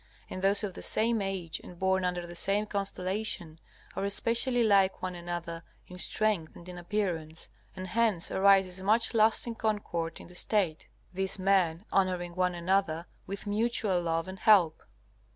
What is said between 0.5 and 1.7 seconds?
of the same age